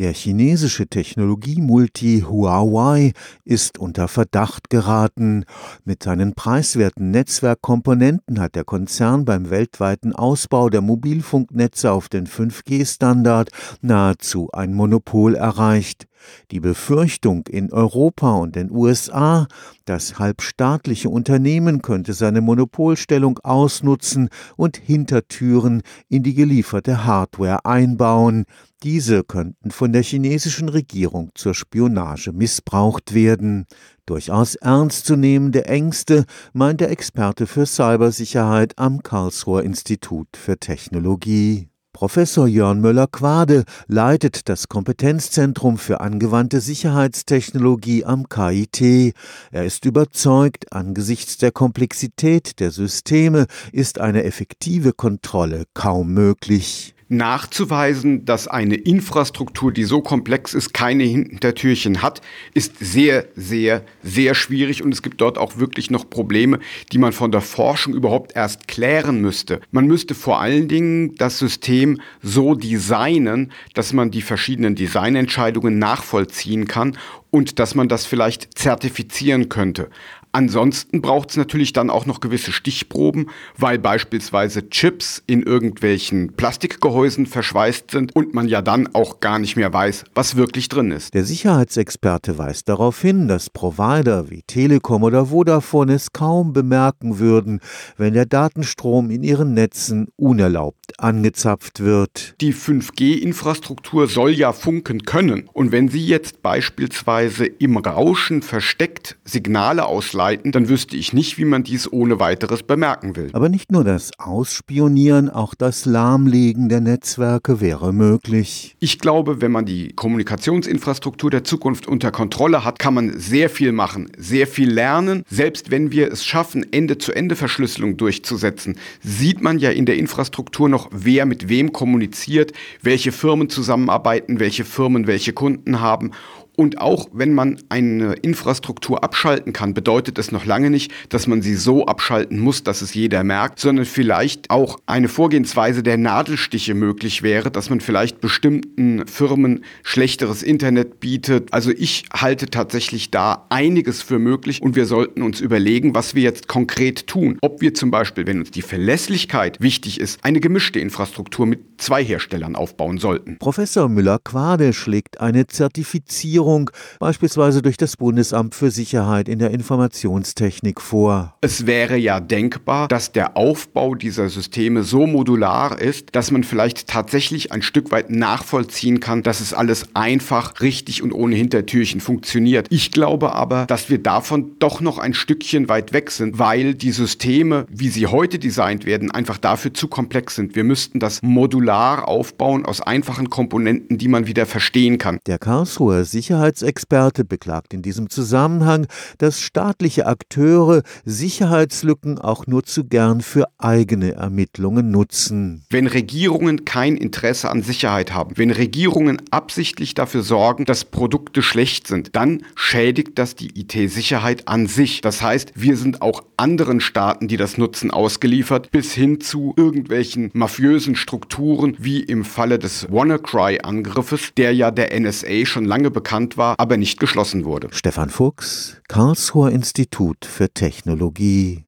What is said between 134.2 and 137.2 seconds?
welche Firmen welche Kunden haben und auch